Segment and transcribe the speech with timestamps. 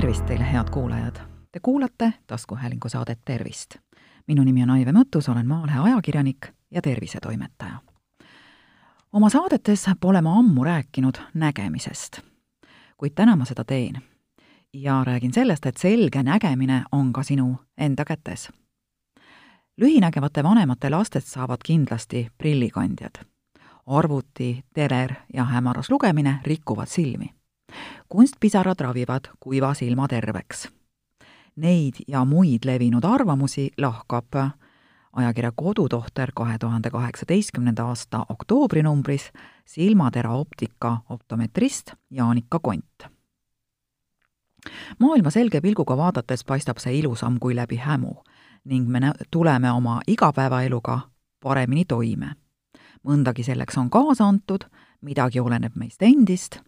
[0.00, 1.16] tervist teile, head kuulajad!
[1.52, 3.74] Te kuulate taskuhäälingu saadet Tervist.
[4.26, 7.78] minu nimi on Aive Mõttus, olen Maalehe ajakirjanik ja tervisetoimetaja.
[9.12, 12.20] oma saadetes pole ma ammu rääkinud nägemisest,
[12.96, 14.02] kuid täna ma seda teen.
[14.72, 18.52] ja räägin sellest, et selge nägemine on ka sinu enda kätes.
[19.80, 23.24] lühinägevate vanemate lastest saavad kindlasti prillikandjad.
[23.86, 27.37] arvuti, teler ja hämaras lugemine rikuvad silmi
[28.08, 30.68] kunstpisarad ravivad kuiva silma terveks.
[31.56, 34.34] Neid ja muid levinud arvamusi lahkab
[35.12, 39.32] ajakirja Kodutohter kahe tuhande kaheksateistkümnenda aasta oktoobrinumbris
[39.64, 43.02] silmatera optika optometrist Jaanika Kont.
[44.98, 48.14] maailma selge pilguga vaadates paistab see ilusam kui läbi hämu
[48.64, 51.00] ning me tuleme oma igapäevaeluga
[51.42, 52.34] paremini toime.
[53.08, 54.64] mõndagi selleks on kaasa antud
[55.02, 56.58] midagi oleneb meist endist,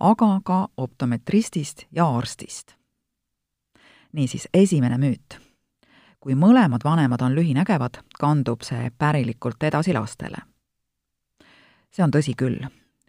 [0.00, 2.74] aga ka optometristist ja arstist.
[4.12, 5.38] niisiis, esimene müüt.
[6.20, 10.36] kui mõlemad vanemad on lühinägevad, kandub see pärilikult edasi lastele.
[11.90, 12.66] see on tõsi küll.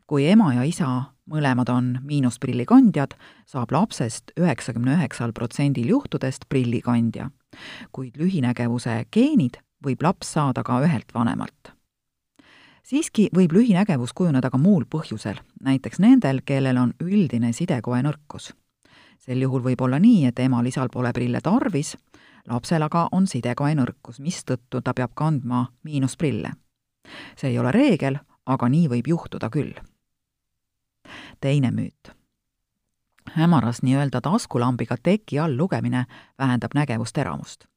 [0.08, 3.14] kui ema ja isa mõlemad on miinusprillikandjad,
[3.46, 7.31] saab lapsest üheksakümne üheksal protsendil juhtudest prillikandja.
[7.92, 11.78] kuid lühinägevuse geenid võib laps saada ka ühelt vanemalt
[12.90, 18.54] siiski võib lühinägevus kujuneda ka muul põhjusel, näiteks nendel, kellel on üldine sidekoe nõrkus.
[19.20, 21.98] sel juhul võib olla nii, et emal-isal pole prille tarvis,
[22.48, 26.52] lapsel aga on sidekoe nõrkus, mistõttu ta peab kandma miinusprille.
[27.36, 29.74] see ei ole reegel, aga nii võib juhtuda küll.
[31.42, 32.12] teine müüt.
[33.36, 36.06] hämaras nii-öelda taskulambiga teki all lugemine
[36.40, 37.68] vähendab nägevusteravust.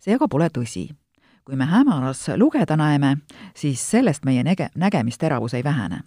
[0.00, 1.03] see aga pole tõsi
[1.44, 3.16] kui me hämaras lugeda näeme,
[3.56, 6.00] siis sellest meie näge-, nägemisteravus ei vähene.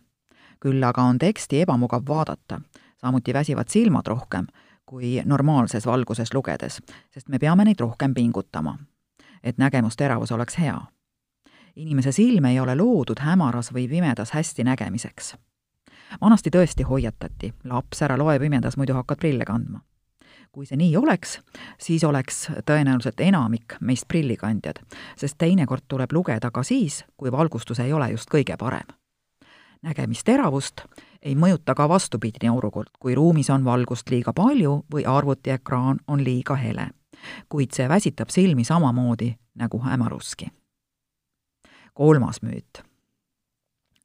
[0.59, 2.61] küll aga on teksti ebamugav vaadata,
[2.97, 4.47] samuti väsivad silmad rohkem
[4.85, 6.81] kui normaalses valguses lugedes,
[7.13, 8.77] sest me peame neid rohkem pingutama,
[9.43, 10.81] et nägemusteravus oleks hea.
[11.75, 15.35] inimese silm ei ole loodud hämaras või pimedas hästi nägemiseks.
[16.21, 19.79] vanasti tõesti hoiatati, laps, ära loe pimedas, muidu hakkad prille kandma
[20.57, 21.35] kui see nii oleks,
[21.77, 24.79] siis oleks tõenäoliselt enamik meist prillikandjad,
[25.13, 28.87] sest teinekord tuleb lugeda ka siis, kui valgustus ei ole just kõige parem.
[29.85, 30.81] nägemisteravust
[31.21, 36.55] ei mõjuta ka vastupidine olukord, kui ruumis on valgust liiga palju või arvutiekraan on liiga
[36.55, 36.87] hele.
[37.49, 40.49] kuid see väsitab silmi samamoodi nagu hämaruski.
[41.93, 42.81] kolmas müüt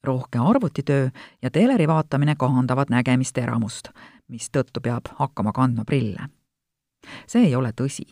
[0.04, 1.08] rohke arvutitöö
[1.42, 3.88] ja teleri vaatamine kahandavad nägemisteravust,
[4.28, 6.28] mistõttu peab hakkama kandma prille
[7.26, 8.04] see ei ole tõsi.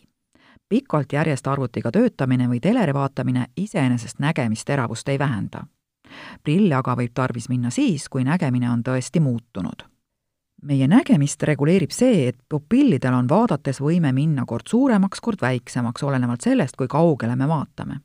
[0.69, 5.65] pikalt järjest arvutiga töötamine või teleri vaatamine iseenesest nägemisteravust ei vähenda.
[6.43, 9.83] prille aga võib tarvis minna siis, kui nägemine on tõesti muutunud.
[10.61, 16.41] meie nägemist reguleerib see, et pupillidel on vaadates võime minna kord suuremaks, kord väiksemaks, olenevalt
[16.41, 17.99] sellest, kui kaugele me vaatame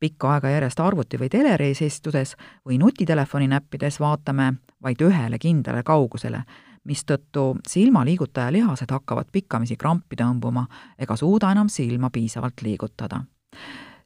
[0.00, 4.52] pikka aega järjest arvuti või teleri ees istudes või nutitelefoni näppides vaatame
[4.82, 6.44] vaid ühele kindlale kaugusele
[6.88, 10.64] mistõttu silmaliigutaja lihased hakkavad pikkamisi krampi tõmbuma
[10.98, 13.24] ega suuda enam silma piisavalt liigutada.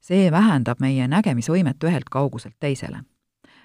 [0.00, 3.04] see vähendab meie nägemisvõimet ühelt kauguselt teisele.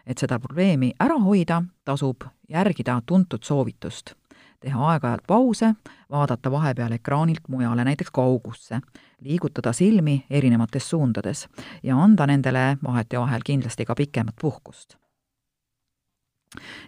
[0.05, 4.13] et seda probleemi ära hoida, tasub järgida tuntud soovitust
[4.59, 5.73] teha aeg-ajalt pause,
[6.11, 8.79] vaadata vahepeal ekraanilt mujale, näiteks kaugusse,
[9.21, 11.47] liigutada silmi erinevates suundades
[11.83, 14.97] ja anda nendele vahetevahel kindlasti ka pikemat puhkust.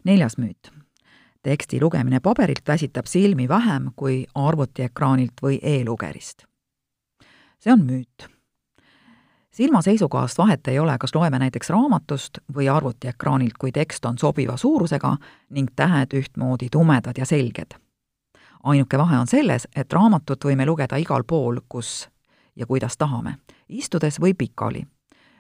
[0.04, 0.72] neljas müüt
[1.44, 6.44] teksti lugemine paberilt väsitab silmi vähem kui arvutiekraanilt või e-lugerist.
[7.60, 8.28] see on müüt.
[9.52, 14.58] silma seisukohast vahet ei ole, kas loeme näiteks raamatust või arvutiekraanilt, kui tekst on sobiva
[14.58, 15.18] suurusega
[15.50, 17.72] ning tähed ühtmoodi tumedad ja selged.
[18.64, 22.10] ainuke vahe on selles, et raamatut võime lugeda igal pool, kus
[22.56, 23.36] ja kuidas tahame,
[23.70, 24.88] istudes või pikali.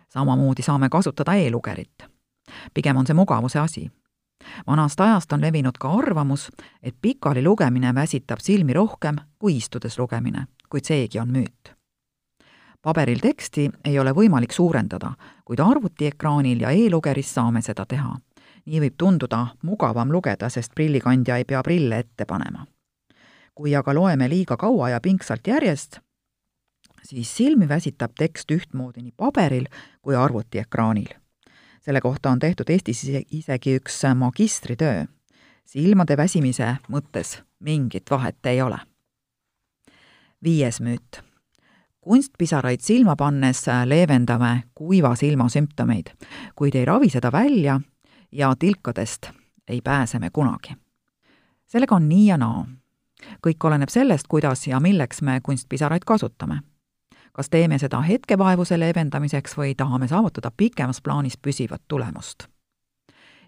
[0.09, 2.03] samamoodi saame kasutada e-lugerit.
[2.73, 3.91] pigem on see mugavuse asi
[4.67, 6.49] vanast ajast on levinud ka arvamus,
[6.83, 11.75] et pikali lugemine väsitab silmi rohkem kui istudes lugemine, kuid seegi on müüt.
[12.81, 15.11] paberil teksti ei ole võimalik suurendada,
[15.45, 18.17] kuid arvutiekraanil ja e-lugeris saame seda teha.
[18.65, 22.65] nii võib tunduda mugavam lugeda, sest prillikandja ei pea prille ette panema.
[23.55, 25.99] kui aga loeme liiga kaua ja pingsalt järjest,
[27.03, 29.67] siis silmi väsitab tekst ühtmoodi nii paberil
[30.01, 31.18] kui arvutiekraanil
[31.89, 35.05] selle kohta on tehtud Eestis isegi üks magistritöö.
[35.65, 38.77] silmade väsimise mõttes mingit vahet ei ole.
[40.43, 41.23] viies müüt.
[42.01, 46.13] kunstpisaraid silma pannes leevendame kuiva silma sümptomeid,
[46.55, 47.81] kuid ei ravi seda välja
[48.31, 49.31] ja tilkadest
[49.67, 50.77] ei pääse me kunagi.
[51.65, 52.67] sellega on nii ja naa.
[53.47, 56.61] kõik oleneb sellest, kuidas ja milleks me kunstpisaraid kasutame.
[57.33, 62.47] Kas teeme seda hetkevaevuse leevendamiseks või tahame saavutada pikemas plaanis püsivat tulemust.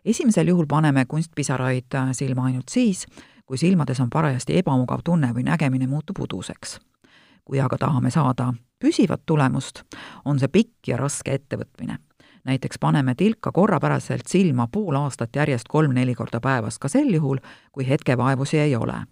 [0.06, 3.06] esimesel juhul paneme kunstpisaraid silma ainult siis,
[3.46, 6.80] kui silmades on parajasti ebamugav tunne või nägemine muutub uduseks.
[7.46, 9.84] kui aga tahame saada püsivat tulemust,
[10.26, 11.98] on see pikk ja raske ettevõtmine
[12.44, 17.38] näiteks paneme tilka korrapäraselt silma pool aastat järjest kolm-neli korda päevas, ka sel juhul,
[17.72, 19.06] kui hetkevaevusi ei ole.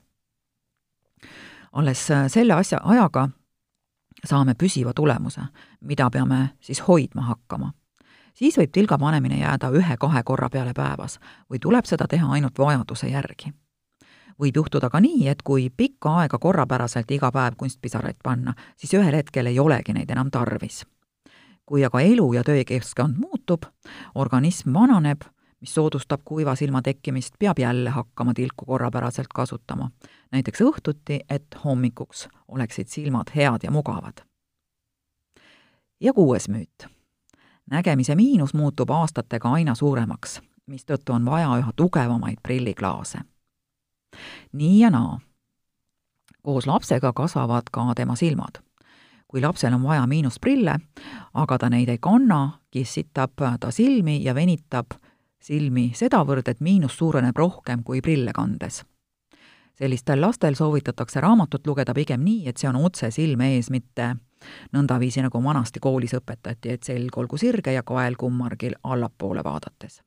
[1.71, 3.29] alles äh, selle asja, ajaga
[4.25, 5.41] saame püsiva tulemuse,
[5.81, 7.73] mida peame siis hoidma hakkama.
[8.33, 11.19] siis võib tilga panemine jääda ühe-kahe korra peale päevas
[11.49, 13.53] või tuleb seda teha ainult vajaduse järgi
[14.39, 19.15] võib juhtuda ka nii, et kui pikka aega korrapäraselt iga päev kunstpisaraid panna, siis ühel
[19.15, 20.85] hetkel ei olegi neid enam tarvis
[21.69, 23.67] kui aga elu- ja töökeskkond muutub,
[24.17, 25.21] organism vananeb,
[25.61, 29.91] mis soodustab kuiva silma tekkimist, peab jälle hakkama tilku korrapäraselt kasutama.
[30.31, 34.21] näiteks õhtuti, et hommikuks oleksid silmad head ja mugavad.
[35.99, 36.87] ja kuues müüt.
[37.71, 43.19] nägemise miinus muutub aastatega aina suuremaks, mistõttu on vaja üha tugevamaid prilliklaase.
[44.51, 45.19] nii ja naa.
[46.41, 48.63] koos lapsega kasvavad ka tema silmad
[49.29, 50.79] kui lapsel on vaja miinusprille,
[51.33, 54.97] aga ta neid ei kanna, kissitab ta silmi ja venitab
[55.43, 58.83] silmi sedavõrd, et miinus suureneb rohkem kui prille kandes.
[59.79, 64.15] sellistel lastel soovitatakse raamatut lugeda pigem nii, et see on otse silme ees, mitte
[64.75, 70.01] nõndaviisi, nagu vanasti koolis õpetati, et selg olgu sirge ja kael kummargil allapoole vaadates.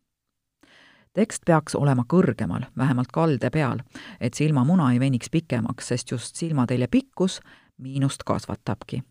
[1.13, 3.81] tekst peaks olema kõrgemal, vähemalt kalde peal,
[4.21, 7.41] et silmamuna ei veniks pikemaks, sest just silmatelje pikkus
[7.79, 9.03] miinust kasvatabki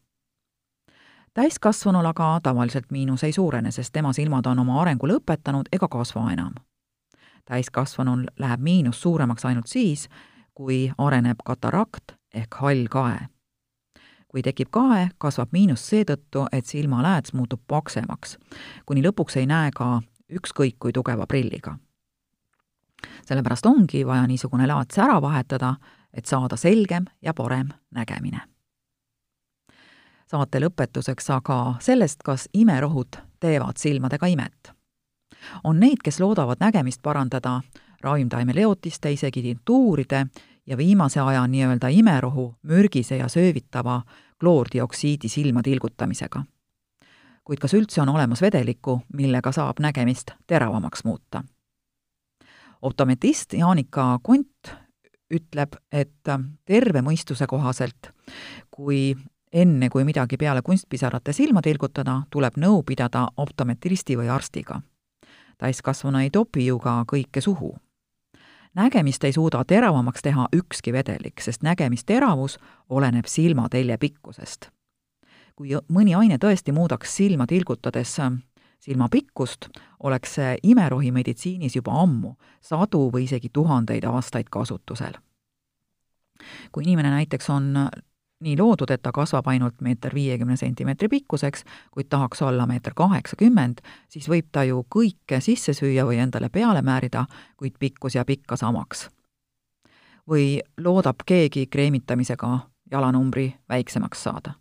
[1.34, 6.32] täiskasvanul aga tavaliselt miinus ei suurene, sest tema silmad on oma arengu lõpetanud ega kasva
[6.32, 6.54] enam.
[7.46, 10.10] täiskasvanul läheb miinus suuremaks ainult siis,
[10.54, 13.20] kui areneb katarakt ehk hall kae.
[14.28, 18.38] kui tekib kae, kasvab miinus seetõttu, et silmalääts muutub paksemaks,
[18.86, 20.02] kuni lõpuks ei näe ka
[20.32, 21.78] ükskõik kui tugeva prilliga.
[23.26, 25.76] sellepärast ongi vaja niisugune laats ära vahetada,
[26.14, 28.51] et saada selgem ja parem nägemine
[30.32, 34.72] saate lõpetuseks aga sellest, kas imerohud teevad silmadega imet.
[35.64, 37.62] on neid, kes loodavad nägemist parandada
[38.02, 40.26] ravimtaimeleotiste, isegi tintuuride
[40.66, 44.02] ja viimase aja nii-öelda imerohu mürgise ja söövitava
[44.40, 46.44] kloordioksiidi silma tilgutamisega.
[47.44, 51.44] kuid kas üldse on olemas vedelikku, millega saab nägemist teravamaks muuta?
[52.82, 54.72] optometrist Jaanika Kont
[55.32, 56.30] ütleb, et
[56.66, 58.12] terve mõistuse kohaselt,
[58.72, 59.16] kui
[59.54, 64.82] enne kui midagi peale kunstpisarate silma tilgutada, tuleb nõu pidada optometristi või arstiga.
[65.58, 67.78] täiskasvanu ei topi ju ka kõike suhu.
[68.76, 72.60] nägemist ei suuda teravamaks teha ükski vedelik, sest nägemisteravus
[72.90, 74.70] oleneb silmatelje pikkusest.
[75.56, 78.16] kui mõni aine tõesti muudaks silma tilgutades
[78.82, 79.68] silma pikkust,
[80.04, 85.14] oleks see imerohi meditsiinis juba ammu, sadu või isegi tuhandeid aastaid kasutusel.
[86.72, 87.90] kui inimene näiteks on
[88.42, 93.82] nii loodud, et ta kasvab ainult meeter viiekümne sentimeetri pikkuseks, kuid tahaks olla meeter kaheksakümmend,
[94.10, 97.26] siis võib ta ju kõike sisse süüa või endale peale määrida,
[97.58, 99.10] kuid pikkus jääb ikka samaks.
[100.30, 102.60] või loodab keegi kreemitamisega
[102.92, 104.54] jalanumbri väiksemaks saada.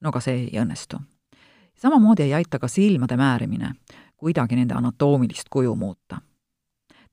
[0.00, 1.00] no ka see ei õnnestu.
[1.76, 3.74] samamoodi ei aita ka silmade määrimine
[4.16, 6.18] kuidagi nende anatoomilist kuju muuta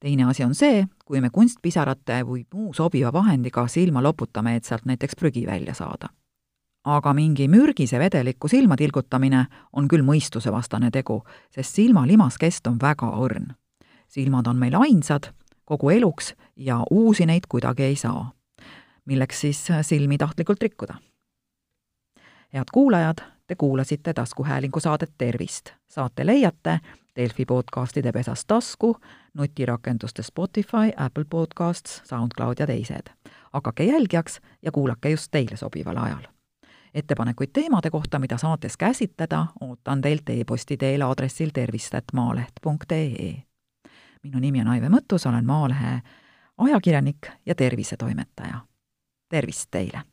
[0.01, 4.86] teine asi on see, kui me kunstpisarate või muu sobiva vahendiga silma loputame, et sealt
[4.86, 6.10] näiteks prügi välja saada.
[6.84, 11.22] aga mingi mürgise vedeliku silma tilgutamine on küll mõistusevastane tegu,
[11.53, 13.53] sest silma limaskest on väga õrn.
[14.08, 15.31] silmad on meil ainsad
[15.65, 18.31] kogu eluks ja uusi neid kuidagi ei saa.
[19.05, 20.96] milleks siis silmi tahtlikult rikkuda?
[22.53, 25.70] head kuulajad, te kuulasite taskuhäälingu saadet Tervist.
[25.88, 26.79] saate leiate
[27.15, 28.98] Delfi podcastide pesas tasku,
[29.34, 33.08] nutirakenduste Spotify, Apple Podcasts, SoundCloud ja teised.
[33.53, 36.24] hakake jälgijaks ja kuulake just teile sobival ajal.
[36.93, 43.43] ettepanekuid teemade kohta, mida saates käsitleda, ootan teilt e-posti teel aadressil tervist.maaleht.ee.
[44.24, 46.01] minu nimi on Aive Mõttus, olen Maalehe
[46.58, 48.60] ajakirjanik ja tervisetoimetaja.
[49.29, 50.10] tervist teile!